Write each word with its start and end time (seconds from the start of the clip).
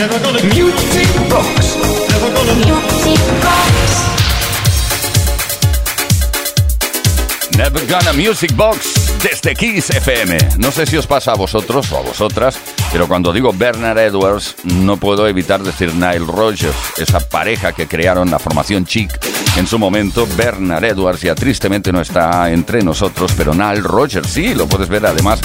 Music 0.00 1.28
Box. 1.28 1.76
Music 2.56 3.20
Box. 3.42 3.80
Never 7.54 7.86
Gonna 7.86 8.14
Music 8.14 8.56
Box 8.56 9.18
desde 9.22 9.54
Kiss 9.54 9.90
FM. 9.90 10.38
No 10.56 10.70
sé 10.72 10.86
si 10.86 10.96
os 10.96 11.06
pasa 11.06 11.32
a 11.32 11.34
vosotros 11.34 11.92
o 11.92 11.98
a 11.98 12.00
vosotras, 12.00 12.58
pero 12.90 13.06
cuando 13.08 13.30
digo 13.30 13.52
Bernard 13.52 13.98
Edwards 13.98 14.54
no 14.64 14.96
puedo 14.96 15.28
evitar 15.28 15.62
decir 15.62 15.92
Nile 15.92 16.20
Rogers, 16.20 16.74
esa 16.96 17.20
pareja 17.20 17.72
que 17.72 17.86
crearon 17.86 18.30
la 18.30 18.38
formación 18.38 18.86
Chic 18.86 19.12
en 19.58 19.66
su 19.66 19.78
momento. 19.78 20.26
Bernard 20.34 20.84
Edwards 20.84 21.20
ya 21.20 21.34
tristemente 21.34 21.92
no 21.92 22.00
está 22.00 22.50
entre 22.50 22.82
nosotros, 22.82 23.32
pero 23.36 23.52
Nile 23.52 23.82
Rogers 23.82 24.30
sí, 24.30 24.54
lo 24.54 24.66
puedes 24.66 24.88
ver 24.88 25.04
además. 25.04 25.40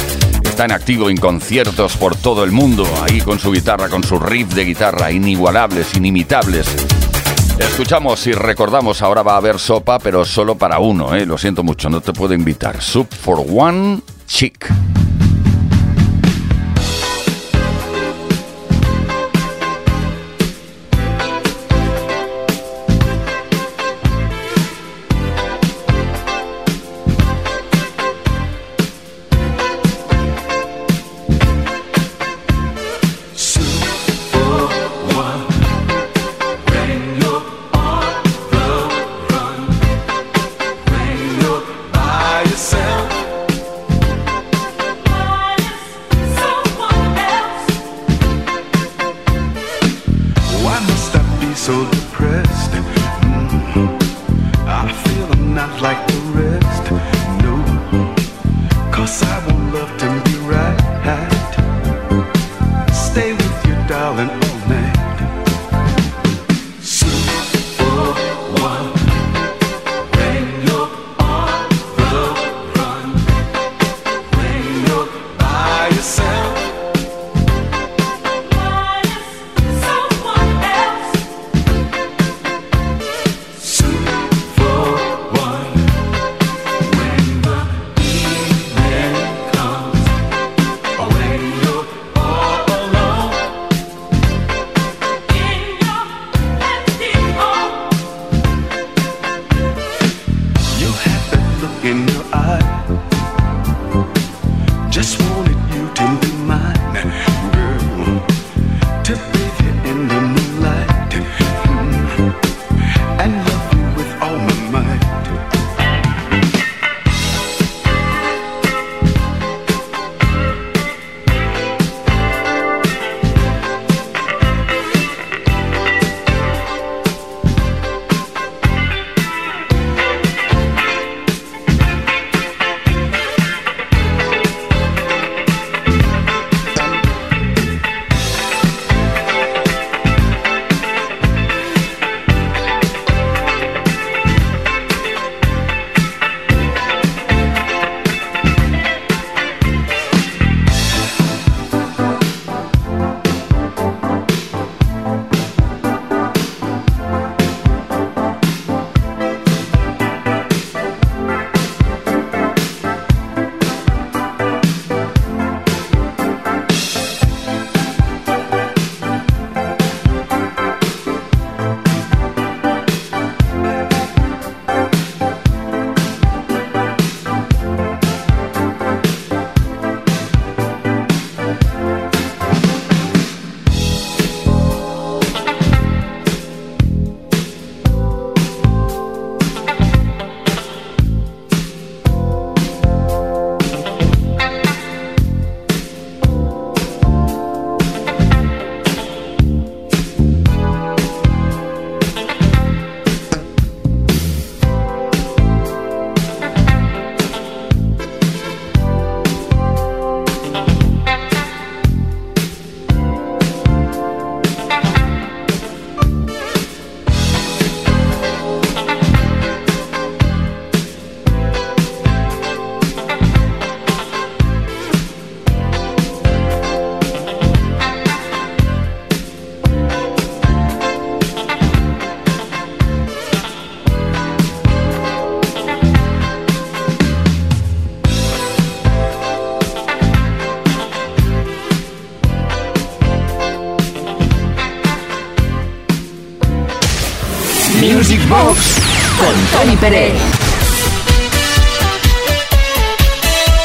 En 0.58 0.72
activo 0.72 1.12
en 1.12 1.18
conciertos 1.18 1.96
por 1.98 2.16
todo 2.16 2.44
el 2.44 2.52
mundo, 2.52 2.88
ahí 3.04 3.22
con 3.22 3.38
su 3.38 3.52
guitarra, 3.52 3.88
con 3.88 4.04
su 4.04 4.18
riff 4.18 4.56
de 4.56 4.64
guitarra, 4.64 5.12
inigualables, 5.12 5.96
inimitables. 5.96 6.66
Escuchamos 7.60 8.26
y 8.26 8.32
recordamos, 8.32 9.04
ahora 9.04 9.22
va 9.22 9.34
a 9.34 9.38
haber 9.38 9.60
sopa, 9.60 10.00
pero 10.00 10.26
solo 10.26 10.56
para 10.56 10.80
uno, 10.80 11.14
¿eh? 11.14 11.26
lo 11.26 11.38
siento 11.38 11.62
mucho, 11.62 11.88
no 11.90 12.02
te 12.02 12.14
puedo 12.14 12.34
invitar. 12.34 12.82
Soup 12.82 13.08
for 13.14 13.46
one 13.48 14.02
chick. 14.26 14.68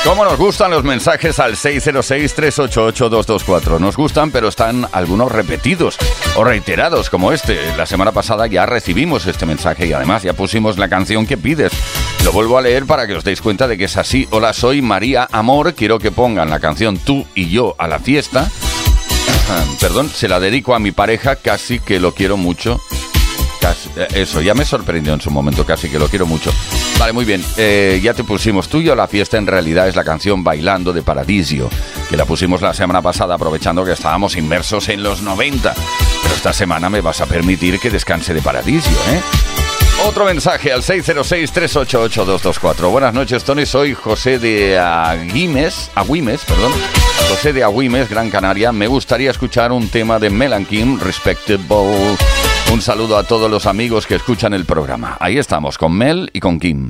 ¿Cómo 0.05 0.25
nos 0.25 0.39
gustan 0.39 0.71
los 0.71 0.83
mensajes 0.83 1.39
al 1.39 1.57
606-388-224? 1.57 3.79
Nos 3.79 3.97
gustan, 3.97 4.31
pero 4.31 4.49
están 4.49 4.89
algunos 4.93 5.31
repetidos 5.31 5.99
o 6.37 6.45
reiterados, 6.45 7.11
como 7.11 7.33
este. 7.33 7.59
La 7.77 7.85
semana 7.87 8.13
pasada 8.13 8.47
ya 8.47 8.65
recibimos 8.67 9.27
este 9.27 9.47
mensaje 9.47 9.87
y 9.87 9.93
además 9.93 10.23
ya 10.23 10.33
pusimos 10.33 10.79
la 10.79 10.89
canción 10.89 11.27
que 11.27 11.37
pides. 11.37 11.73
Lo 12.25 12.33
vuelvo 12.33 12.59
a 12.59 12.63
leer 12.63 12.87
para 12.87 13.07
que 13.07 13.15
os 13.15 13.25
deis 13.25 13.43
cuenta 13.43 13.69
de 13.69 13.79
que 13.79 13.85
es 13.85 13.97
así. 13.97 14.27
Hola, 14.31 14.53
soy 14.53 14.83
María 14.83 15.29
Amor. 15.31 15.75
Quiero 15.75 15.99
que 15.99 16.11
pongan 16.11 16.51
la 16.51 16.61
canción 16.61 16.99
Tú 16.99 17.27
y 17.35 17.51
yo 17.51 17.75
a 17.79 17.87
la 17.87 17.99
fiesta 17.99 18.51
perdón, 19.81 20.09
se 20.09 20.29
la 20.29 20.41
dedico 20.41 20.75
a 20.75 20.79
mi 20.79 20.93
pareja, 20.93 21.37
casi 21.37 21.81
que 21.81 21.99
lo 21.99 22.15
quiero 22.15 22.37
mucho. 22.37 22.81
Eh, 23.97 24.09
eso, 24.15 24.41
ya 24.41 24.55
me 24.55 24.65
sorprendió 24.65 25.15
en 25.15 25.21
su 25.21 25.31
momento, 25.31 25.65
casi 25.65 25.89
que 25.89 25.99
lo 25.99 26.09
quiero 26.09 26.27
mucho. 26.27 26.53
Vale, 26.99 27.13
muy 27.13 27.25
bien. 27.25 27.45
Eh, 27.57 28.01
ya 28.03 28.15
te 28.15 28.25
pusimos 28.25 28.69
tuyo. 28.69 28.95
La 28.95 29.07
fiesta 29.07 29.39
en 29.39 29.47
realidad 29.47 29.89
es 29.89 29.97
la 29.97 30.05
canción 30.05 30.45
Bailando 30.45 30.93
de 30.93 31.03
Paradisio, 31.03 31.69
que 32.09 32.17
la 32.17 32.25
pusimos 32.25 32.63
la 32.63 32.75
semana 32.75 33.03
pasada 33.03 33.35
aprovechando 33.35 33.85
que 33.85 33.93
estábamos 33.93 34.37
inmersos 34.37 34.89
en 34.89 35.03
los 35.03 35.23
90. 35.23 35.75
Pero 36.23 36.35
esta 36.35 36.53
semana 36.53 36.91
me 36.91 37.01
vas 37.01 37.21
a 37.21 37.27
permitir 37.27 37.79
que 37.79 37.91
descanse 37.91 38.35
de 38.35 38.43
Paradisio, 38.43 38.97
¿eh? 39.11 39.21
Otro 40.07 40.25
mensaje 40.25 40.73
al 40.73 40.83
606-388-224. 40.83 42.91
Buenas 42.91 43.13
noches, 43.13 43.45
Tony. 43.45 43.67
Soy 43.67 43.93
José 43.93 44.39
de 44.39 44.79
Agüimes, 44.79 45.91
Agüimes, 45.95 46.43
perdón. 46.47 46.73
José 47.29 47.53
de 47.53 47.63
Agüimes, 47.63 48.09
Gran 48.09 48.31
Canaria. 48.31 48.73
Me 48.73 48.87
gustaría 48.87 49.31
escuchar 49.31 49.73
un 49.73 49.89
tema 49.89 50.19
de 50.19 50.31
Melanchim, 50.31 50.99
Respectable. 50.99 52.17
Un 52.73 52.81
saludo 52.81 53.17
a 53.17 53.25
todos 53.25 53.51
los 53.51 53.67
amigos 53.67 54.07
que 54.07 54.15
escuchan 54.15 54.55
el 54.55 54.65
programa. 54.65 55.17
Ahí 55.21 55.39
estamos, 55.39 55.77
con 55.77 55.93
Mel 55.93 56.31
y 56.33 56.41
con 56.41 56.61
Kim. 56.61 56.87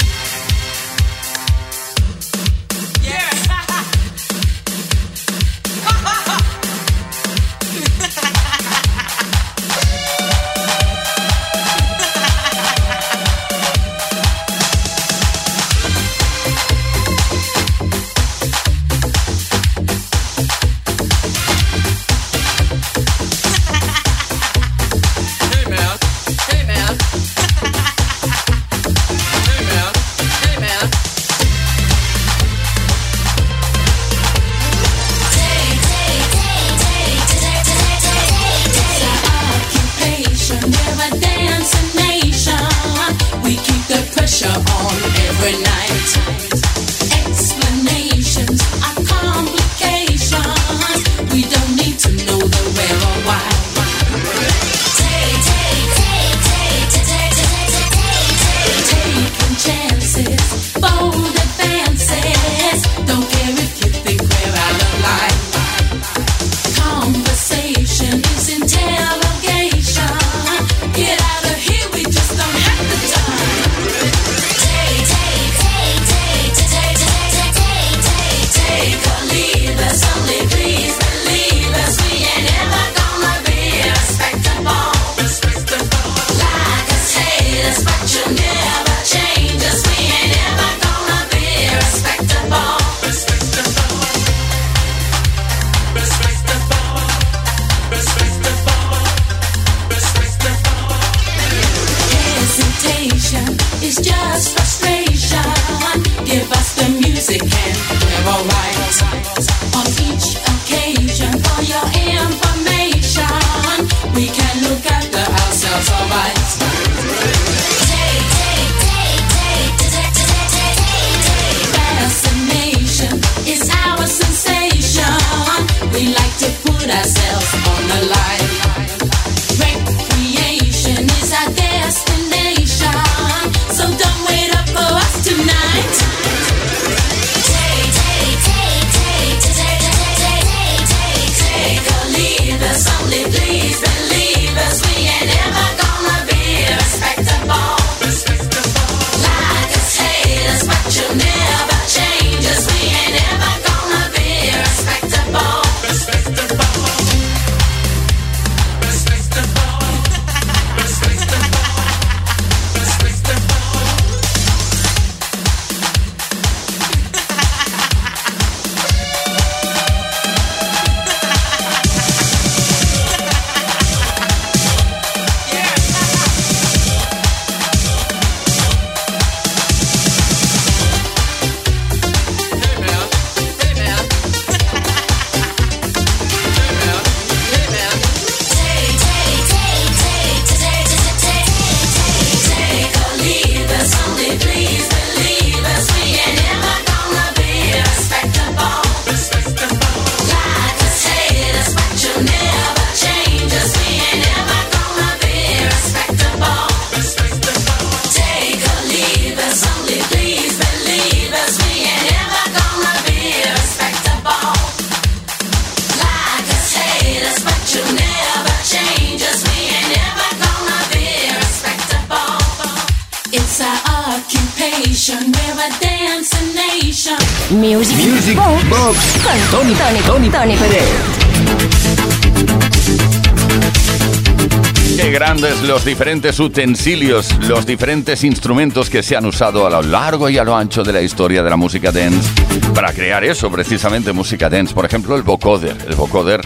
Diferentes 236.00 236.40
utensilios, 236.40 237.28
los 237.47 237.66
diferentes 237.66 238.25
instrumentos 238.25 238.88
que 238.88 239.02
se 239.02 239.16
han 239.16 239.26
usado 239.26 239.66
a 239.66 239.71
lo 239.71 239.83
largo 239.83 240.30
y 240.30 240.38
a 240.38 240.45
lo 240.45 240.57
ancho 240.57 240.83
de 240.83 240.95
la 240.95 241.02
historia 241.02 241.42
de 241.42 241.50
la 241.50 241.59
música 241.59 241.92
dance 241.92 242.26
para 242.75 242.90
crear 242.95 243.23
eso, 243.23 243.50
precisamente 243.50 244.11
música 244.11 244.49
dance. 244.49 244.73
Por 244.73 244.87
ejemplo, 244.87 245.14
el 245.14 245.23
vocoder. 245.23 245.76
El 245.87 245.97
vocoder 245.97 246.40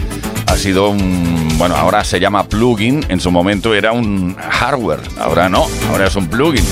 ha 0.47 0.57
sido 0.57 0.89
un, 0.89 1.57
bueno, 1.57 1.73
ahora 1.77 2.03
se 2.03 2.19
llama 2.19 2.43
plugin, 2.43 3.05
en 3.07 3.21
su 3.21 3.31
momento 3.31 3.73
era 3.73 3.93
un 3.93 4.35
hardware, 4.35 4.99
ahora 5.17 5.47
no, 5.47 5.67
ahora 5.89 6.07
es 6.07 6.15
un 6.17 6.27
plugin. 6.27 6.65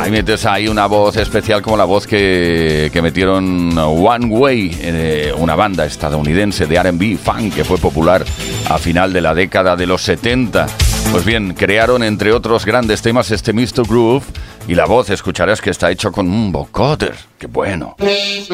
Ahí 0.00 0.10
metes 0.10 0.44
ahí 0.46 0.66
una 0.66 0.86
voz 0.86 1.16
especial 1.16 1.62
como 1.62 1.76
la 1.76 1.84
voz 1.84 2.08
que, 2.08 2.90
que 2.92 3.00
metieron 3.00 3.78
One 3.78 4.26
Way, 4.26 4.78
eh, 4.80 5.34
una 5.36 5.54
banda 5.54 5.84
estadounidense 5.84 6.66
de 6.66 6.82
RB, 6.82 7.16
funk, 7.18 7.54
que 7.54 7.62
fue 7.62 7.78
popular 7.78 8.24
a 8.68 8.78
final 8.78 9.12
de 9.12 9.20
la 9.20 9.32
década 9.32 9.76
de 9.76 9.86
los 9.86 10.02
70. 10.02 10.66
Pues 11.10 11.24
bien, 11.24 11.54
crearon 11.54 12.02
entre 12.02 12.32
otros 12.32 12.64
grandes 12.64 13.02
temas 13.02 13.30
este 13.30 13.52
Mr. 13.52 13.86
Groove 13.88 14.24
y 14.68 14.74
la 14.74 14.86
voz 14.86 15.10
escucharás 15.10 15.60
que 15.60 15.70
está 15.70 15.90
hecho 15.90 16.12
con 16.12 16.28
un 16.28 16.52
vocoder. 16.52 17.16
¡Qué 17.38 17.46
bueno! 17.46 17.96
Please 17.98 18.52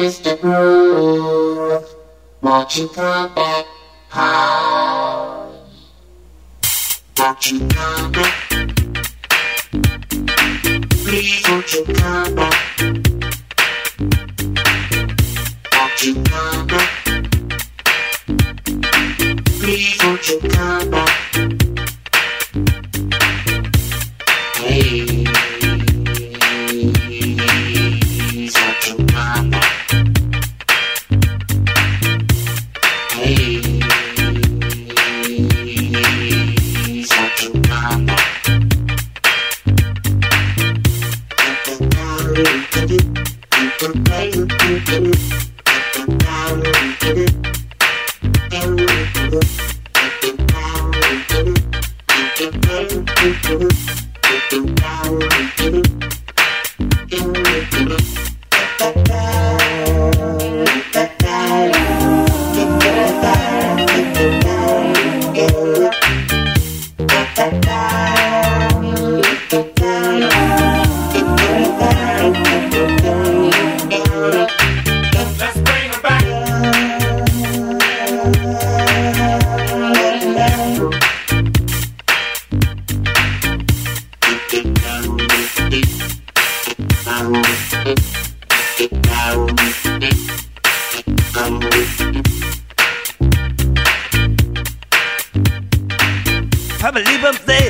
something 97.31 97.68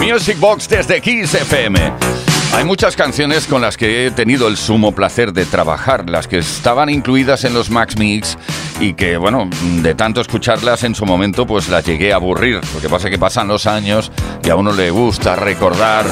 Music 0.00 0.36
Box 0.40 0.68
desde 0.68 1.00
Kiss 1.00 1.32
FM. 1.34 1.92
Hay 2.54 2.64
muchas 2.64 2.96
canciones 2.96 3.46
con 3.46 3.60
las 3.60 3.76
que 3.76 4.04
he 4.06 4.10
tenido 4.10 4.48
el 4.48 4.56
sumo 4.56 4.90
placer 4.90 5.32
de 5.32 5.46
trabajar, 5.46 6.10
las 6.10 6.26
que 6.26 6.38
estaban 6.38 6.88
incluidas 6.88 7.44
en 7.44 7.54
los 7.54 7.70
Max 7.70 7.96
Mix 7.96 8.36
y 8.80 8.94
que, 8.94 9.16
bueno, 9.16 9.48
de 9.80 9.94
tanto 9.94 10.20
escucharlas 10.20 10.82
en 10.82 10.96
su 10.96 11.06
momento, 11.06 11.46
pues 11.46 11.68
las 11.68 11.86
llegué 11.86 12.12
a 12.12 12.16
aburrir. 12.16 12.60
Lo 12.74 12.80
que 12.80 12.88
pasa 12.88 13.06
es 13.06 13.12
que 13.12 13.18
pasan 13.20 13.46
los 13.46 13.68
años 13.68 14.10
y 14.42 14.50
a 14.50 14.56
uno 14.56 14.72
le 14.72 14.90
gusta 14.90 15.36
recordar, 15.36 16.04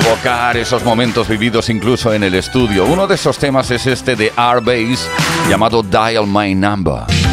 evocar 0.00 0.56
esos 0.56 0.84
momentos 0.84 1.26
vividos 1.26 1.68
incluso 1.68 2.14
en 2.14 2.22
el 2.22 2.36
estudio. 2.36 2.84
Uno 2.84 3.08
de 3.08 3.16
esos 3.16 3.38
temas 3.38 3.72
es 3.72 3.88
este 3.88 4.14
de 4.14 4.26
R-Bass 4.26 5.08
llamado 5.48 5.82
Dial 5.82 6.28
My 6.28 6.54
Number. 6.54 7.23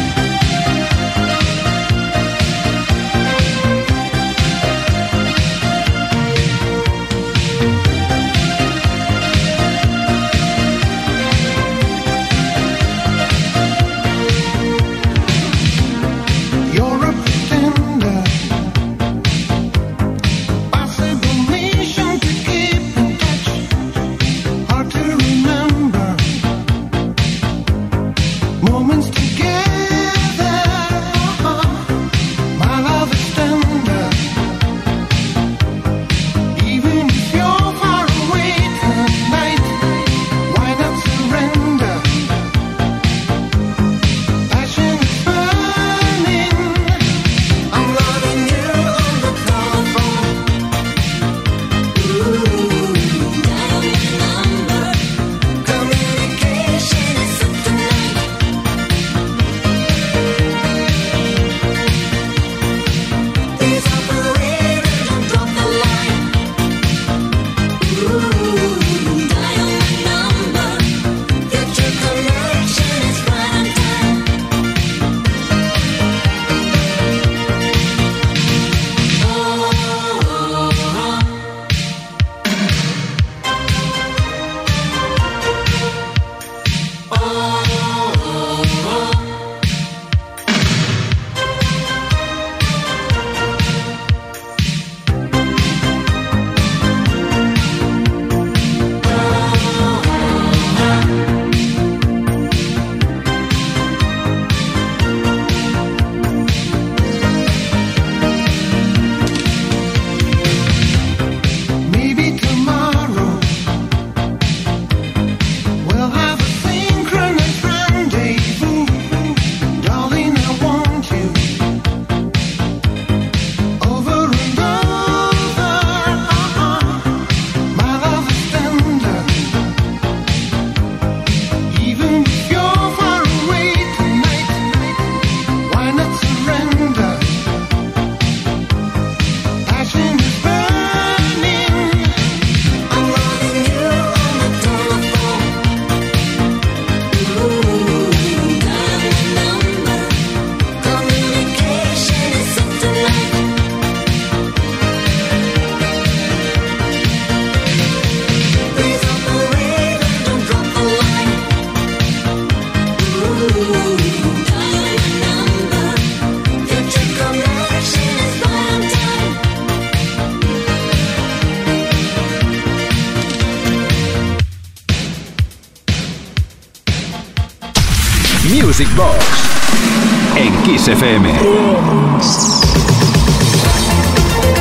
En 180.34 180.62
Kiss. 180.64 180.90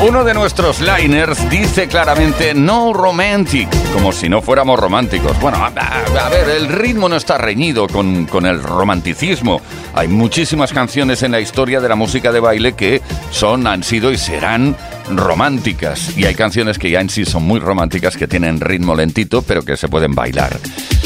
Uno 0.08 0.24
de 0.24 0.34
nuestros 0.36 0.80
liners 0.80 1.50
dice 1.50 1.88
claramente 1.88 2.54
no 2.54 2.94
romantic, 2.94 3.68
como 3.92 4.12
si 4.12 4.30
no 4.30 4.44
fuéramos 4.44 4.80
románticos. 4.80 5.40
Bueno, 5.40 5.58
a, 5.58 6.30
ver, 6.30 6.50
el 6.50 6.68
ritmo 6.68 7.10
no 7.10 7.16
está 7.16 7.40
reñido 7.40 7.88
con, 7.88 8.28
con, 8.28 8.46
el 8.46 8.62
romanticismo. 8.62 9.60
Hay 9.96 10.08
muchísimas 10.08 10.72
canciones 10.72 11.24
en 11.24 11.32
la 11.32 11.40
historia 11.40 11.82
de 11.82 11.90
la 11.90 11.96
música 11.96 12.32
de 12.32 12.40
baile 12.40 12.74
que 12.74 13.02
son, 13.32 13.66
han 13.66 13.82
sido 13.82 14.12
y 14.12 14.20
serán 14.20 14.76
románticas. 15.10 16.16
Y 16.16 16.26
hay 16.26 16.36
canciones 16.36 16.78
que 16.78 16.92
ya 16.92 17.02
en 17.02 17.10
sí 17.10 17.26
son 17.26 17.42
muy 17.42 17.60
románticas, 17.60 18.18
que 18.18 18.28
tienen 18.28 18.60
ritmo 18.60 18.94
lentito, 18.94 19.42
pero 19.42 19.64
que 19.64 19.78
se 19.78 19.88
pueden 19.88 20.14
bailar. 20.14 20.60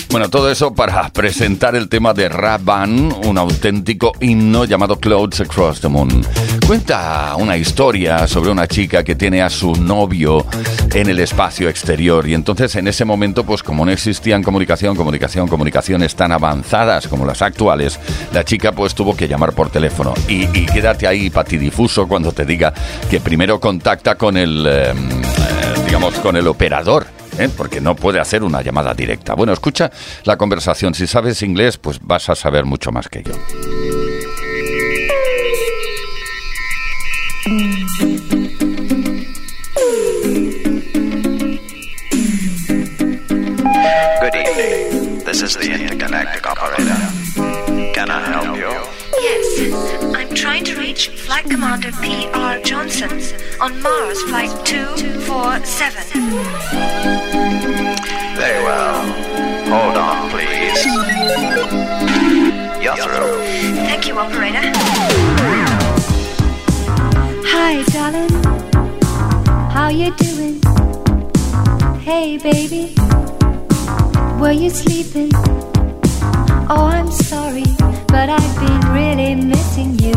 Bueno, 0.10 0.30
todo 0.30 0.50
eso 0.50 0.74
para 0.74 1.10
presentar 1.10 1.76
el 1.76 1.90
tema 1.90 2.14
de 2.14 2.30
Raban, 2.30 3.14
un 3.26 3.38
auténtico 3.38 4.14
himno 4.22 4.66
llamado 4.66 4.98
Clouds 4.98 5.42
Across 5.42 5.82
the 5.82 5.88
Moon. 5.90 6.26
Cuenta 6.66 7.36
una 7.38 7.58
historia 7.58 8.28
sobre 8.28 8.50
una 8.50 8.68
chica 8.68 9.04
que 9.04 9.16
tiene 9.16 9.42
a 9.42 9.50
su 9.50 9.76
novio 9.76 10.46
en 10.94 11.10
el 11.10 11.20
espacio 11.20 11.68
exterior 11.70 12.28
y 12.28 12.34
entonces 12.34 12.76
en 12.76 12.88
ese 12.88 13.04
momento, 13.04 13.44
pues 13.44 13.62
como 13.62 13.86
no 13.86 13.92
existían 13.92 14.42
comunicación, 14.42 14.96
comunicación, 14.96 15.48
comunicaciones 15.48 16.16
tan 16.16 16.32
avanzadas 16.32 17.08
como 17.08 17.26
las 17.26 17.42
actuales, 17.42 18.00
la 18.32 18.44
chica 18.44 18.72
pues 18.72 18.96
tuvo 18.96 19.16
que 19.16 19.28
llamar 19.28 19.54
por 19.54 19.70
teléfono 19.70 20.14
y, 20.28 20.46
quédate 20.66 21.08
ahí 21.08 21.30
patidifuso 21.30 22.08
cuando 22.08 22.32
te 22.32 22.46
diga 22.46 22.74
que 23.10 23.20
primero 23.20 23.60
contacta 23.60 24.16
con 24.16 24.38
el, 24.38 24.66
em, 24.66 25.22
eh, 25.22 25.24
digamos, 25.86 26.16
con 26.16 26.36
el 26.36 26.48
operador 26.48 27.08
¿eh? 27.40 27.50
porque 27.56 27.82
no 27.82 27.96
puede 27.96 28.20
hacer 28.20 28.44
una 28.44 28.62
llamada 28.62 28.94
directa. 28.94 29.34
Bueno, 29.34 29.54
escucha 29.54 29.92
la 30.24 30.38
conversación. 30.38 30.94
Si 30.94 31.08
sabes 31.08 31.42
inglés, 31.42 31.78
pues 31.78 32.00
vas 32.02 32.30
a 32.30 32.36
saber 32.36 32.66
mucho 32.66 32.92
más 32.92 33.08
que 33.08 33.24
yo. 33.24 33.34
Good 44.22 44.36
evening. 44.36 45.24
This 45.26 45.42
is 45.44 45.56
the 45.56 45.72
intergalactic 45.72 46.48
operator. 46.48 46.98
Can 47.94 48.10
I 48.10 48.20
help 48.26 48.58
you? 48.58 48.72
Yes, 49.22 49.95
trying 50.46 50.64
to 50.64 50.76
reach 50.76 51.08
Flight 51.08 51.44
Commander 51.46 51.92
P.R. 52.04 52.60
Johnson 52.60 53.10
on 53.60 53.82
Mars 53.82 54.22
Flight 54.30 54.52
247. 54.64 56.04
Very 58.38 58.64
well. 58.64 59.02
Hold 59.74 59.98
on, 59.98 60.30
please. 60.30 60.86
You're 62.84 62.96
through. 62.96 63.42
Thank 63.90 64.08
you, 64.08 64.20
operator. 64.20 64.72
Hi, 67.52 67.82
darling. 67.96 68.30
How 69.72 69.90
you 69.90 70.12
doing? 70.16 70.62
Hey, 72.02 72.38
baby. 72.38 72.94
Were 74.40 74.52
you 74.52 74.70
sleeping? 74.70 75.32
Oh, 76.70 76.88
I'm 76.94 77.10
sorry, 77.10 77.66
but 78.16 78.30
I've 78.30 78.56
been 78.62 78.84
really 78.94 79.36
missing 79.36 79.92
you. 80.00 80.16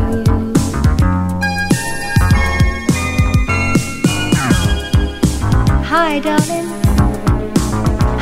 Hi, 5.91 6.21
darling. 6.21 6.69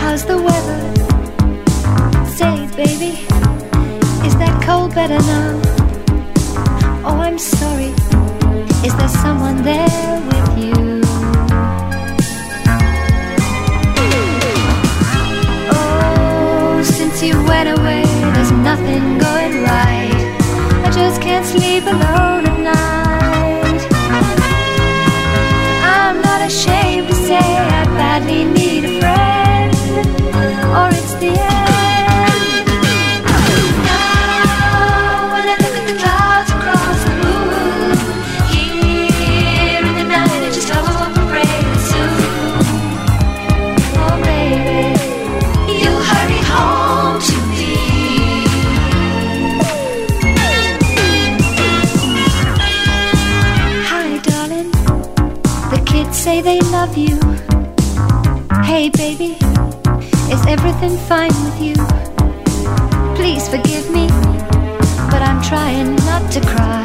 How's 0.01 0.25
the 0.31 0.39
weather? 0.47 0.81
Say, 2.39 2.55
baby, 2.81 3.13
is 4.27 4.35
that 4.41 4.55
cold 4.65 4.95
better 4.95 5.21
now? 5.35 5.61
Oh, 7.05 7.19
I'm 7.27 7.39
sorry. 7.39 7.93
Is 8.87 8.95
there 8.97 9.15
someone 9.25 9.59
there 9.63 10.15
with 10.29 10.49
you? 10.63 11.03
Oh, 15.71 16.83
since 16.83 17.23
you 17.23 17.35
went 17.45 17.69
away, 17.79 18.06
sleep 21.57 21.85
alone 21.85 22.45
at 22.53 22.59
night. 22.73 23.81
I'm 25.99 26.17
not 26.21 26.41
ashamed 26.51 27.09
to 27.09 27.15
say 27.15 27.47
I 27.79 27.85
badly 27.99 28.45
need 28.45 28.76
everything 60.59 60.97
fine 61.07 61.37
with 61.45 61.59
you? 61.61 61.75
Please 63.15 63.49
forgive 63.49 63.91
me, 63.91 64.07
but 65.11 65.21
I'm 65.29 65.41
trying 65.43 65.95
not 66.11 66.23
to 66.33 66.41
cry. 66.41 66.85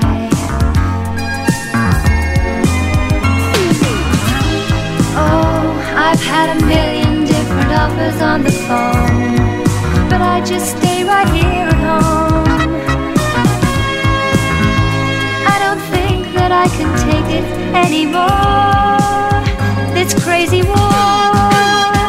Oh, 5.23 5.61
I've 6.07 6.23
had 6.33 6.47
a 6.55 6.65
million 6.65 7.25
different 7.25 7.71
offers 7.83 8.21
on 8.21 8.43
the 8.43 8.55
phone, 8.67 10.09
but 10.09 10.21
I 10.21 10.43
just 10.45 10.77
stay 10.77 11.03
right 11.03 11.29
here 11.29 11.67
at 11.73 11.81
home. 11.89 12.73
I 15.53 15.55
don't 15.63 15.83
think 15.95 16.19
that 16.35 16.51
I 16.63 16.67
can 16.77 16.89
take 17.07 17.29
it 17.39 17.47
anymore. 17.85 18.31
This 19.95 20.13
crazy 20.23 20.61
war. 20.63 22.00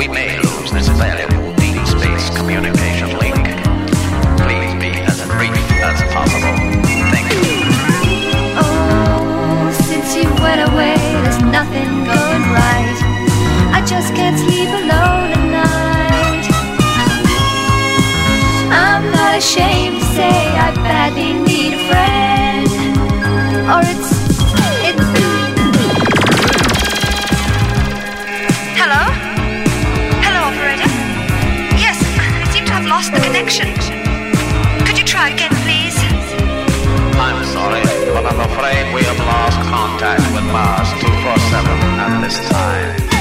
We 0.00 0.08
may 0.08 0.34
lose 0.38 0.70
this 0.72 0.88
valuable 0.88 1.52
deep 1.56 1.86
space 1.86 2.30
communication 2.34 3.18
link. 3.18 3.36
Please 4.40 4.72
be 4.80 4.92
as 5.04 5.20
brief 5.28 5.52
as 5.84 6.00
possible. 6.14 6.56
Thank 7.12 7.28
you. 7.34 7.68
Oh, 8.56 9.70
since 9.88 10.16
you 10.16 10.24
went 10.40 10.72
away, 10.72 10.96
there's 10.96 11.42
nothing 11.42 11.90
going 12.08 12.44
right. 12.48 12.98
I 13.76 13.84
just 13.86 14.14
can't 14.14 14.38
sleep 14.38 14.70
alone 14.70 15.36
at 15.36 15.44
night. 15.60 16.46
I'm 18.72 19.04
not 19.12 19.36
ashamed 19.36 20.00
to 20.00 20.06
say 20.16 20.32
I 20.56 20.72
badly 20.76 21.34
need 21.34 21.74
a 21.74 21.82
friend 21.90 22.70
or 23.68 23.80
a 23.84 23.99
afraid 38.60 38.94
we 38.94 39.02
have 39.02 39.18
lost 39.18 39.58
contact 39.70 40.20
with 40.34 40.44
Mars 40.52 40.90
247 41.00 41.80
at 41.98 42.20
this 42.20 42.38
time. 42.50 43.19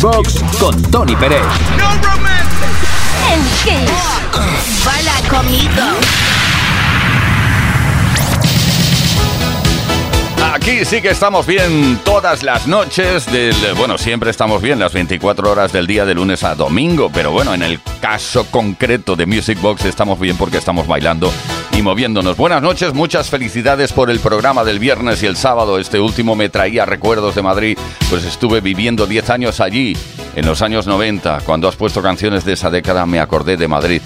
Box 0.00 0.44
con 0.60 0.80
Tony 0.90 1.16
Pérez. 1.16 1.42
No. 1.76 1.98
Aquí 10.54 10.84
sí 10.84 11.00
que 11.00 11.10
estamos 11.10 11.46
bien 11.46 11.98
todas 12.04 12.42
las 12.42 12.66
noches 12.66 13.30
del... 13.32 13.54
Bueno, 13.76 13.98
siempre 13.98 14.30
estamos 14.30 14.62
bien 14.62 14.78
las 14.78 14.92
24 14.92 15.50
horas 15.50 15.72
del 15.72 15.86
día 15.86 16.04
de 16.04 16.14
lunes 16.14 16.44
a 16.44 16.54
domingo, 16.54 17.10
pero 17.12 17.30
bueno, 17.32 17.54
en 17.54 17.62
el 17.62 17.80
caso 18.00 18.46
concreto 18.50 19.16
de 19.16 19.26
Music 19.26 19.60
Box 19.60 19.84
estamos 19.84 20.20
bien 20.20 20.36
porque 20.36 20.58
estamos 20.58 20.86
bailando 20.86 21.32
y 21.78 21.82
moviéndonos. 21.82 22.36
Buenas 22.36 22.60
noches, 22.60 22.92
muchas 22.92 23.30
felicidades 23.30 23.92
por 23.92 24.10
el 24.10 24.18
programa 24.18 24.64
del 24.64 24.80
viernes 24.80 25.22
y 25.22 25.26
el 25.26 25.36
sábado. 25.36 25.78
Este 25.78 26.00
último 26.00 26.34
me 26.34 26.48
traía 26.48 26.84
recuerdos 26.84 27.36
de 27.36 27.42
Madrid, 27.42 27.78
pues 28.10 28.24
estuve 28.24 28.60
viviendo 28.60 29.06
10 29.06 29.30
años 29.30 29.60
allí, 29.60 29.96
en 30.34 30.44
los 30.44 30.60
años 30.60 30.88
90. 30.88 31.42
Cuando 31.46 31.68
has 31.68 31.76
puesto 31.76 32.02
canciones 32.02 32.44
de 32.44 32.54
esa 32.54 32.70
década 32.70 33.06
me 33.06 33.20
acordé 33.20 33.56
de 33.56 33.68
Madrid. 33.68 34.02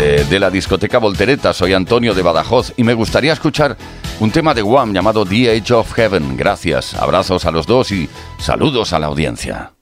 Eh, 0.00 0.24
de 0.30 0.38
la 0.38 0.48
discoteca 0.48 0.98
Voltereta. 0.98 1.52
Soy 1.52 1.72
Antonio 1.72 2.14
de 2.14 2.22
Badajoz 2.22 2.72
y 2.76 2.84
me 2.84 2.94
gustaría 2.94 3.32
escuchar 3.32 3.76
un 4.20 4.30
tema 4.30 4.54
de 4.54 4.62
Wham 4.62 4.92
llamado 4.92 5.26
The 5.26 5.50
Age 5.56 5.74
of 5.74 5.92
Heaven. 5.92 6.36
Gracias, 6.36 6.94
abrazos 6.94 7.44
a 7.46 7.50
los 7.50 7.66
dos 7.66 7.90
y 7.90 8.08
saludos 8.38 8.92
a 8.92 9.00
la 9.00 9.08
audiencia. 9.08 9.72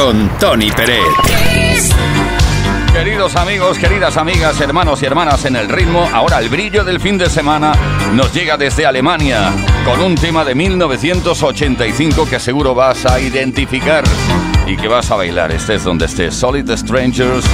Con 0.00 0.30
Tony 0.38 0.70
Pérez. 0.70 0.98
Queridos 2.92 3.36
amigos, 3.36 3.78
queridas 3.78 4.16
amigas, 4.16 4.58
hermanos 4.60 5.02
y 5.02 5.06
hermanas 5.06 5.44
en 5.44 5.56
el 5.56 5.68
ritmo, 5.68 6.08
ahora 6.12 6.38
el 6.38 6.48
brillo 6.48 6.84
del 6.84 7.00
fin 7.00 7.18
de 7.18 7.28
semana 7.28 7.72
nos 8.14 8.32
llega 8.32 8.56
desde 8.56 8.86
Alemania 8.86 9.52
con 9.84 10.00
un 10.00 10.14
tema 10.14 10.44
de 10.44 10.54
1985 10.54 12.26
que 12.28 12.40
seguro 12.40 12.74
vas 12.74 13.04
a 13.04 13.20
identificar 13.20 14.04
y 14.66 14.76
que 14.76 14.88
vas 14.88 15.10
a 15.10 15.16
bailar, 15.16 15.52
estés 15.52 15.84
donde 15.84 16.06
estés. 16.06 16.34
Solid 16.34 16.70
Strangers, 16.76 17.44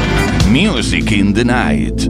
Music 0.48 1.10
in 1.10 1.34
the 1.34 1.44
Night. 1.44 2.08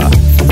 Lo 0.00 0.51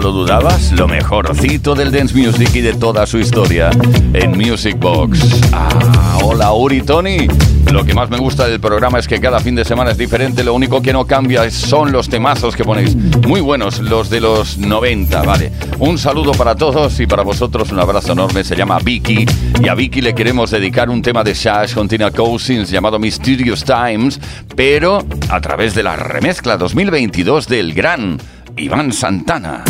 dudabas? 0.00 0.72
Lo 0.72 0.88
mejorcito 0.88 1.74
del 1.74 1.90
dance 1.90 2.14
music 2.14 2.50
y 2.54 2.60
de 2.60 2.74
toda 2.74 3.06
su 3.06 3.18
historia 3.18 3.70
en 4.14 4.30
Music 4.36 4.78
Box. 4.78 5.40
Ah, 5.52 6.18
hola 6.22 6.52
Uri 6.52 6.82
Tony. 6.82 7.26
Lo 7.72 7.84
que 7.84 7.94
más 7.94 8.10
me 8.10 8.18
gusta 8.18 8.48
del 8.48 8.60
programa 8.60 8.98
es 8.98 9.08
que 9.08 9.20
cada 9.20 9.38
fin 9.40 9.54
de 9.54 9.64
semana 9.64 9.92
es 9.92 9.98
diferente. 9.98 10.44
Lo 10.44 10.54
único 10.54 10.82
que 10.82 10.92
no 10.92 11.06
cambia 11.06 11.50
son 11.50 11.92
los 11.92 12.08
temazos 12.08 12.56
que 12.56 12.64
ponéis. 12.64 12.96
Muy 13.26 13.40
buenos, 13.40 13.80
los 13.80 14.10
de 14.10 14.20
los 14.20 14.58
90, 14.58 15.22
vale. 15.22 15.52
Un 15.78 15.98
saludo 15.98 16.32
para 16.32 16.54
todos 16.54 16.98
y 17.00 17.06
para 17.06 17.22
vosotros 17.22 17.70
un 17.72 17.80
abrazo 17.80 18.12
enorme. 18.12 18.44
Se 18.44 18.56
llama 18.56 18.78
Vicky 18.78 19.24
y 19.62 19.68
a 19.68 19.74
Vicky 19.74 20.00
le 20.00 20.14
queremos 20.14 20.50
dedicar 20.50 20.90
un 20.90 21.02
tema 21.02 21.22
de 21.24 21.34
Shash 21.34 21.74
con 21.74 21.88
Tina 21.88 22.10
Cousins 22.10 22.70
llamado 22.70 22.98
Mysterious 22.98 23.64
Times, 23.64 24.20
pero 24.54 25.04
a 25.28 25.40
través 25.40 25.74
de 25.74 25.82
la 25.82 25.96
remezcla 25.96 26.56
2022 26.56 27.48
del 27.48 27.72
gran 27.72 28.18
Iván 28.56 28.92
Santana. 28.92 29.64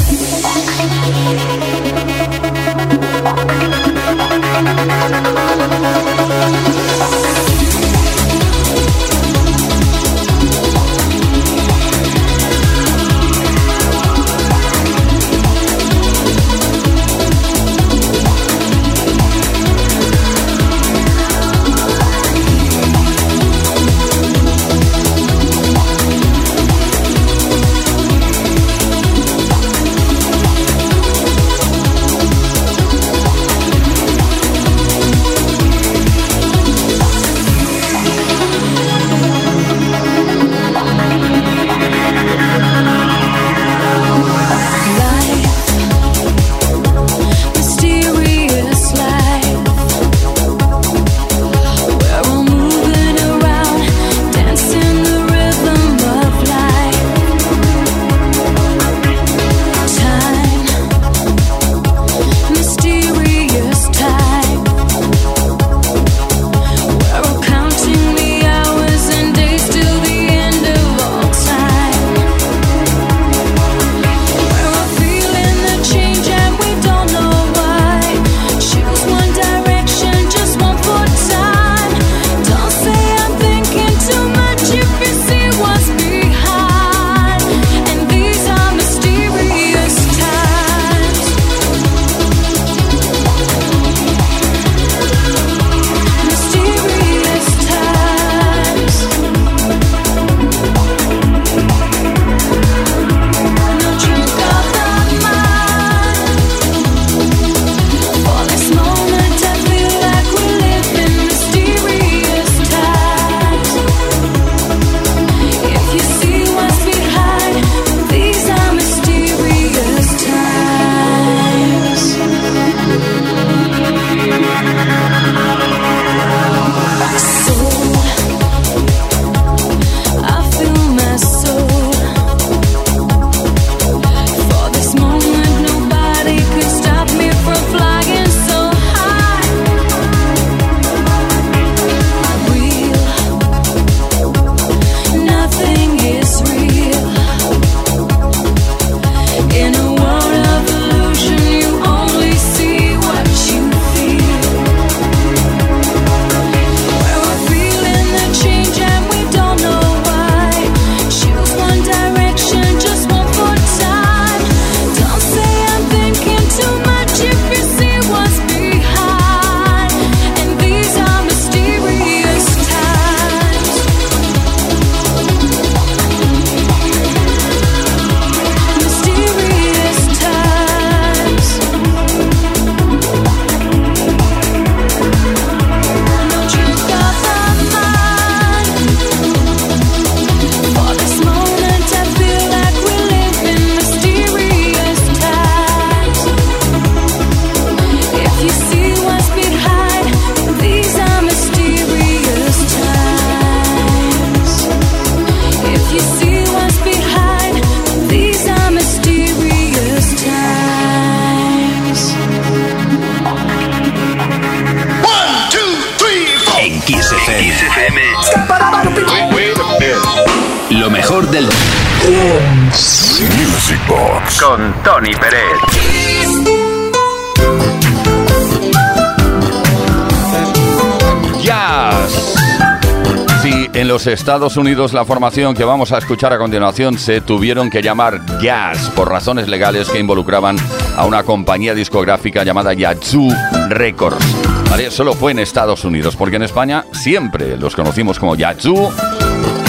Estados 234.23 234.56
Unidos 234.56 234.92
la 234.92 235.04
formación 235.04 235.52
que 235.52 235.64
vamos 235.64 235.90
a 235.90 235.98
escuchar 235.98 236.33
a 236.33 236.38
continuación 236.38 236.96
se 236.96 237.20
tuvieron 237.20 237.68
que 237.68 237.83
llamar 237.83 238.20
Jazz 238.40 238.88
por 238.90 239.10
razones 239.10 239.48
legales 239.48 239.88
que 239.90 239.98
involucraban 239.98 240.56
a 240.96 241.04
una 241.06 241.25
compañía 241.25 241.75
discográfica 241.75 242.44
llamada 242.44 242.73
Yazoo 242.73 243.29
Records. 243.68 244.25
¿Vale? 244.70 244.92
Solo 244.92 245.14
fue 245.14 245.33
en 245.33 245.40
Estados 245.40 245.85
Unidos, 245.85 246.14
porque 246.14 246.37
en 246.37 246.44
España 246.44 246.85
siempre 246.92 247.56
los 247.56 247.75
conocimos 247.75 248.20
como 248.20 248.37
Yazoo. 248.37 248.92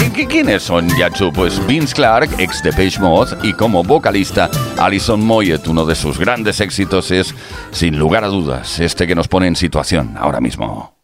¿Y 0.06 0.10
qué- 0.10 0.28
¿Quiénes 0.28 0.62
son 0.62 0.88
Yazoo? 0.96 1.32
Pues 1.32 1.60
Vince 1.66 1.92
Clark, 1.92 2.30
ex 2.38 2.62
de 2.62 2.70
Page 2.70 3.00
Mode, 3.00 3.36
y 3.42 3.54
como 3.54 3.82
vocalista 3.82 4.48
Alison 4.78 5.20
Moyet. 5.26 5.66
Uno 5.66 5.84
de 5.84 5.96
sus 5.96 6.16
grandes 6.16 6.60
éxitos 6.60 7.10
es, 7.10 7.34
sin 7.72 7.98
lugar 7.98 8.22
a 8.22 8.28
dudas, 8.28 8.78
este 8.78 9.08
que 9.08 9.16
nos 9.16 9.26
pone 9.26 9.48
en 9.48 9.56
situación 9.56 10.14
ahora 10.16 10.38
mismo. 10.40 10.94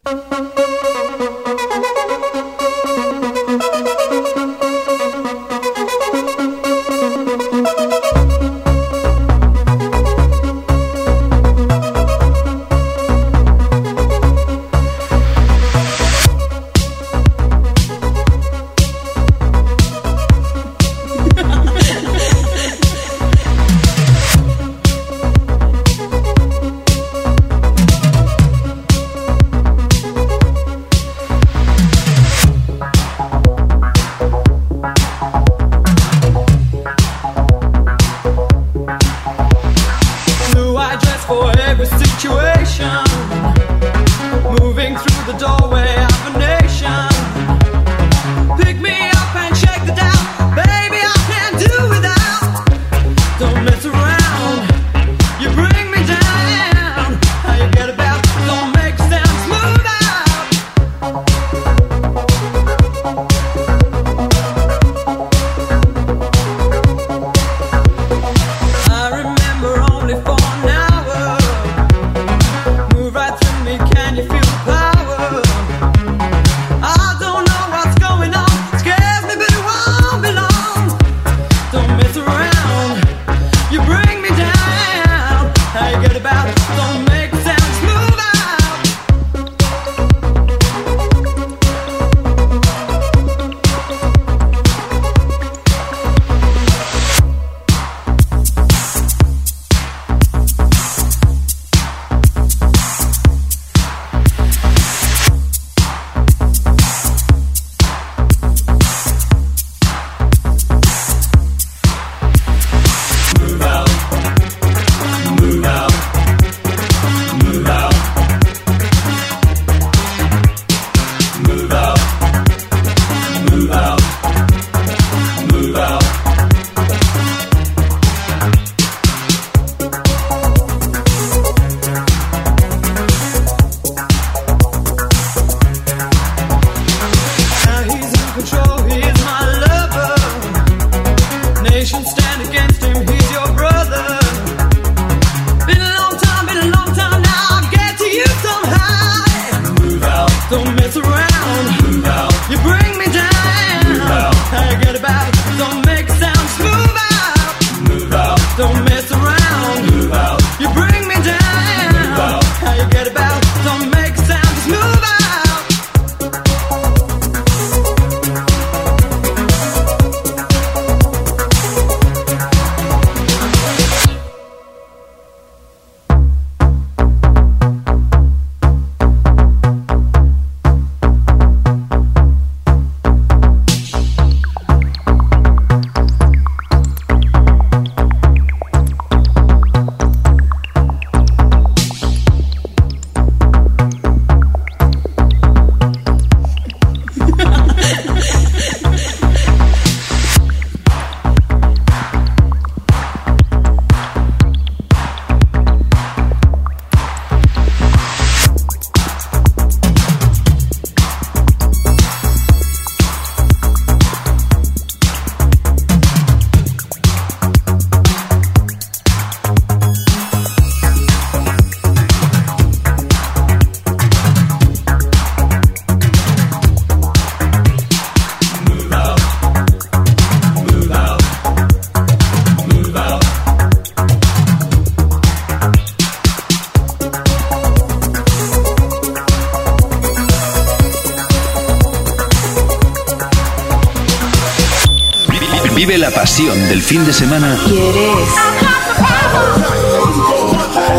Fin 246.91 247.05
de 247.05 247.13
semana 247.13 247.57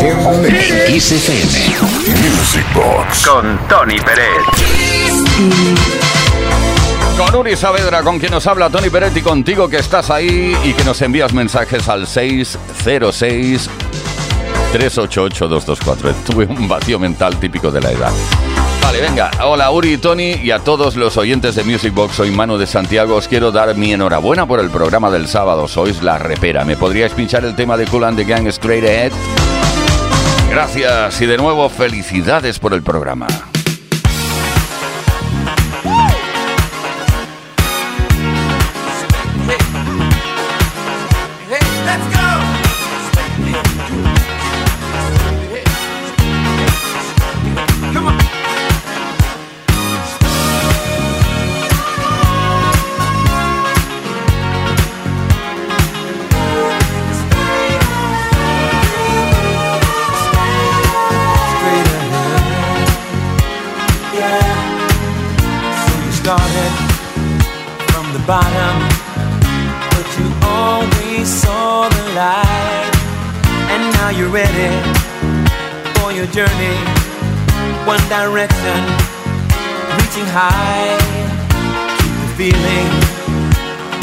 en 0.01 0.87
Kiss 0.87 1.13
FM. 1.13 1.53
Music 2.19 2.65
Box. 2.75 3.27
con 3.27 3.69
Tony 3.69 3.99
Pérez. 4.01 4.27
Con 7.19 7.35
Uri 7.37 7.57
Saavedra, 7.57 8.03
con 8.03 8.19
quien 8.19 8.33
nos 8.33 8.47
habla 8.47 8.71
Tony 8.71 8.89
Peretti, 8.89 9.21
contigo 9.21 9.69
que 9.69 9.77
estás 9.77 10.09
ahí 10.09 10.57
y 10.65 10.73
que 10.73 10.83
nos 10.83 11.03
envías 11.03 11.35
mensajes 11.35 11.87
al 11.91 12.07
606 12.07 13.69
388 14.73 15.49
224. 15.49 16.15
Tuve 16.25 16.47
un 16.47 16.67
vacío 16.69 16.99
mental 16.99 17.39
típico 17.39 17.71
de 17.71 17.83
la 17.83 17.91
edad. 17.91 18.13
Vale, 18.83 19.01
venga. 19.01 19.31
Hola 19.45 19.71
Uri 19.71 19.97
Tony 19.97 20.33
y 20.43 20.51
a 20.51 20.59
todos 20.59 20.97
los 20.97 21.17
oyentes 21.17 21.55
de 21.55 21.65
Music 21.65 21.95
Box. 21.95 22.17
Soy 22.17 22.31
Manu 22.31 22.59
de 22.59 22.67
Santiago. 22.67 23.17
Os 23.17 23.29
quiero 23.29 23.53
dar 23.53 23.75
mi 23.77 23.93
enhorabuena 23.93 24.47
por 24.47 24.61
el 24.61 24.71
programa 24.71 25.11
del 25.11 25.29
sábado. 25.29 25.69
Sois 25.69 26.03
la 26.03 26.19
repera. 26.19 26.65
¿Me 26.65 26.77
podríais 26.77 27.13
pinchar 27.13 27.45
el 27.45 27.55
tema 27.55 27.77
de 27.77 27.87
Cool 27.87 28.05
and 28.05 28.19
the 28.19 28.25
Gang 28.25 28.47
Straight 28.49 28.85
Ahead? 28.85 29.13
Gracias 30.51 31.21
y 31.23 31.27
de 31.27 31.39
nuevo 31.39 31.69
felicidades 31.71 32.59
por 32.59 32.75
el 32.75 32.83
programa. 32.83 33.27
High. 80.33 80.97
Keep 82.01 82.15
the 82.25 82.31
feeling 82.41 82.89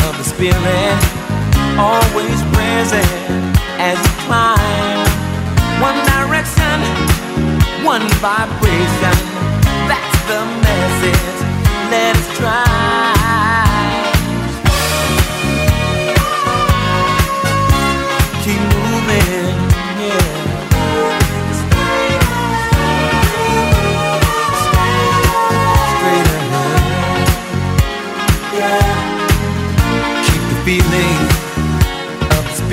of 0.06 0.14
the 0.18 0.24
spirit 0.24 0.98
always 1.74 2.40
present 2.54 3.10
as 3.82 3.98
you 3.98 4.14
climb. 4.30 5.10
One 5.82 5.98
direction, 6.14 6.78
one 7.84 8.06
vibration. 8.22 9.18
That's 9.90 10.20
the 10.30 10.42
message. 10.62 11.38
Let 11.90 12.16
us 12.16 12.38
try. 12.38 12.99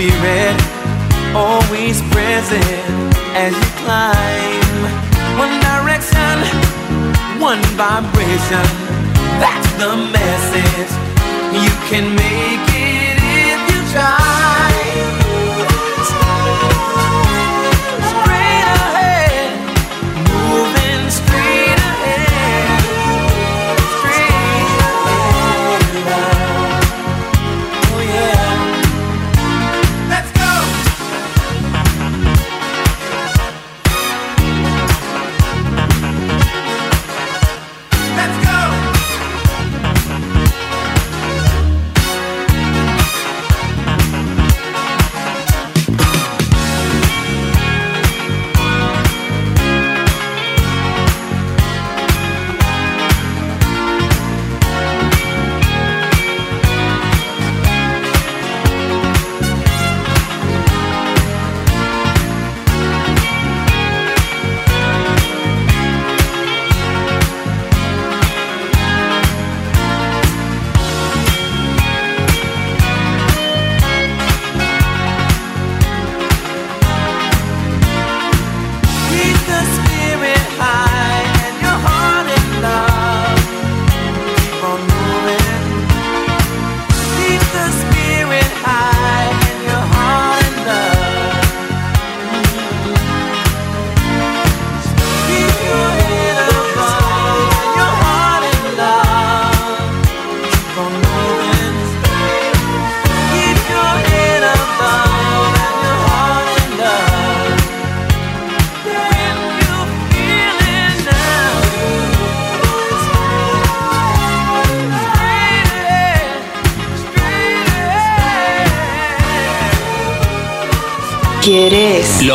Spirit 0.06 0.56
always 1.34 2.00
present 2.14 2.62
as 3.34 3.52
you 3.52 3.70
climb. 3.82 4.80
One 5.42 5.54
direction, 5.68 6.34
one 7.40 7.62
vibration. 7.74 8.66
That's 9.42 9.70
the 9.82 9.92
message. 10.18 10.92
You 11.64 11.72
can 11.90 12.14
make 12.14 12.66
it 12.82 12.85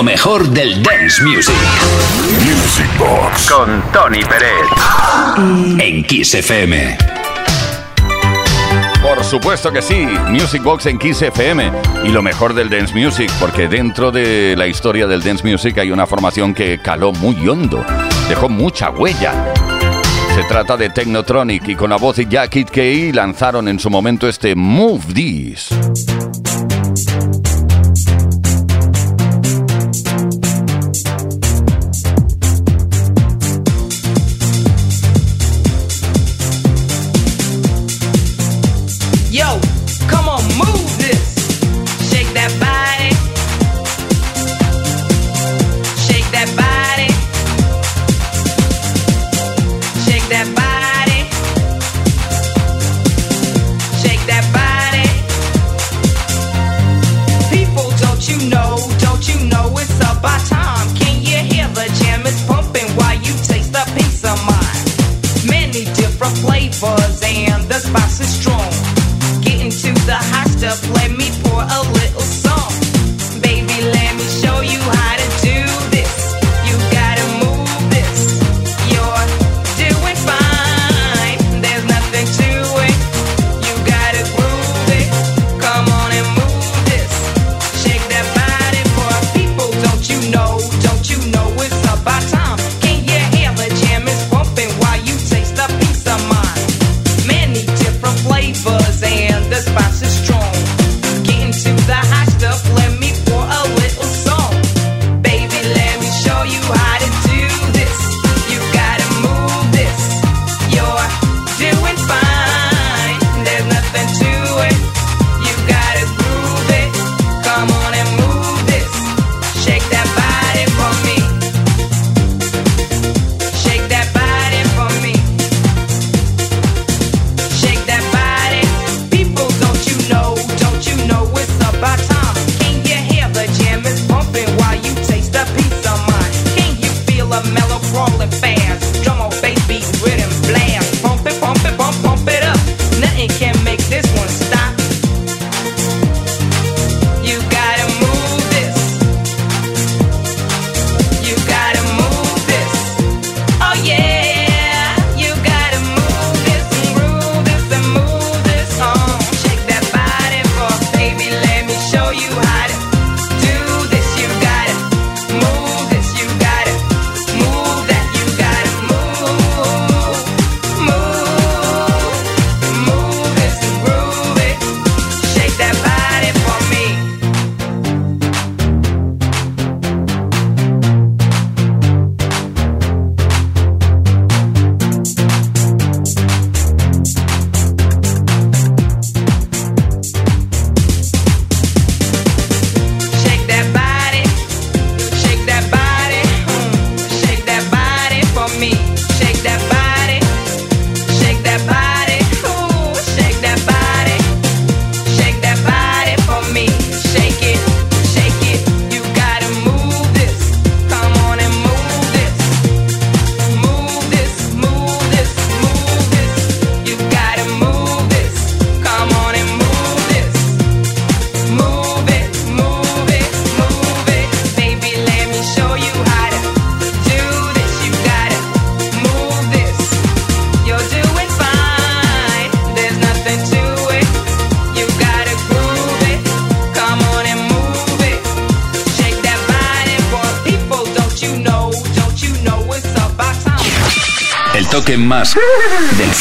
Lo 0.02 0.06
mejor 0.06 0.48
del 0.48 0.82
dance 0.82 1.22
music 1.22 1.54
Music 2.44 2.90
Box. 2.98 3.52
Con 3.52 3.84
Tony 3.94 4.24
Pérez. 4.24 4.66
en 5.80 6.04
Kiss 6.04 6.34
FM. 6.34 6.98
Por 9.00 9.24
supuesto 9.24 9.72
que 9.72 9.84
sí, 9.84 10.08
Music 10.30 10.64
Box 10.64 10.88
en 10.88 10.98
Kiss 10.98 11.22
FM 11.22 11.72
y 12.04 12.08
lo 12.08 12.24
mejor 12.24 12.56
del 12.56 12.68
dance 12.72 12.96
music, 12.96 13.32
porque 13.40 13.68
dentro 13.68 14.12
de 14.12 14.56
la 14.58 14.66
historia 14.66 15.06
del 15.06 15.22
dance 15.22 15.48
music 15.48 15.78
hay 15.78 15.92
una 15.92 16.08
formación 16.08 16.56
que 16.56 16.80
caló 16.82 17.12
muy 17.12 17.48
hondo, 17.48 17.86
dejó 18.28 18.50
mucha 18.50 18.90
huella. 18.90 19.54
Se 20.34 20.42
trata 20.46 20.78
de 20.78 20.90
Technotronic 20.90 21.68
y 21.68 21.76
con 21.76 21.92
la 21.92 21.98
voz 21.98 22.16
de 22.16 22.26
Jack 22.26 22.50
Kid 22.50 22.70
Kay 22.74 23.12
lanzaron 23.12 23.68
en 23.68 23.78
su 23.78 23.92
momento 23.92 24.28
este 24.28 24.56
Move 24.56 25.14
This. 25.14 25.70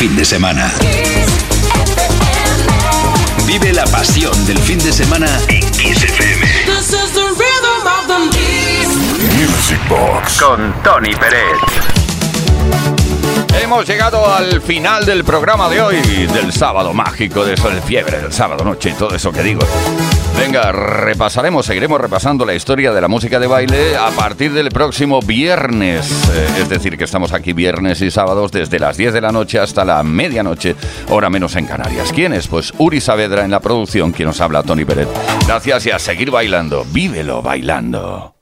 fin 0.01 0.17
de 0.17 0.25
semana. 0.25 0.73
Vive 3.47 3.71
la 3.75 3.85
pasión 3.85 4.33
del 4.47 4.57
fin 4.57 4.79
de 4.79 4.95
semana 4.95 5.29
en 5.49 5.61
Kiss 5.73 6.03
FM. 6.03 6.47
Music 9.37 9.79
Box 9.91 10.41
con 10.41 10.73
Tony 10.83 11.15
Pérez. 11.17 11.43
Hemos 13.63 13.87
llegado 13.87 14.35
al 14.35 14.63
final 14.63 15.05
del 15.05 15.23
programa 15.23 15.69
de 15.69 15.83
hoy, 15.83 16.01
del 16.33 16.51
sábado 16.51 16.95
mágico, 16.95 17.45
de 17.45 17.53
eso, 17.53 17.69
el 17.69 17.83
fiebre 17.83 18.23
del 18.23 18.33
sábado 18.33 18.65
noche 18.65 18.89
y 18.89 18.93
todo 18.95 19.15
eso 19.15 19.31
que 19.31 19.43
digo. 19.43 19.61
Venga, 20.41 20.73
repasaremos, 20.73 21.67
seguiremos 21.67 22.01
repasando 22.01 22.47
la 22.47 22.55
historia 22.55 22.93
de 22.93 23.01
la 23.03 23.09
música 23.09 23.39
de 23.39 23.47
baile 23.47 23.95
a 23.95 24.09
partir 24.09 24.55
del 24.55 24.71
próximo 24.71 25.21
viernes. 25.21 26.11
Eh, 26.33 26.63
es 26.63 26.69
decir, 26.71 26.97
que 26.97 27.05
estamos 27.05 27.35
aquí 27.35 27.53
viernes 27.53 28.01
y 28.01 28.11
sábados 28.11 28.51
desde 28.51 28.79
las 28.79 28.97
10 28.97 29.13
de 29.13 29.21
la 29.21 29.33
noche 29.33 29.59
hasta 29.59 29.85
la 29.85 30.03
medianoche, 30.03 30.77
hora 31.11 31.29
menos 31.29 31.57
en 31.57 31.67
Canarias. 31.67 32.11
¿Quién 32.11 32.33
es? 32.33 32.49
Pues 32.49 32.73
Uri 32.79 33.03
Saavedra 33.03 33.45
en 33.45 33.51
la 33.51 33.61
producción, 33.61 34.13
quien 34.13 34.29
nos 34.29 34.41
habla, 34.41 34.63
Tony 34.63 34.87
Pérez. 34.87 35.09
Gracias 35.47 35.85
y 35.85 35.91
a 35.91 35.99
seguir 35.99 36.31
bailando. 36.31 36.87
Vívelo 36.91 37.43
bailando. 37.43 38.40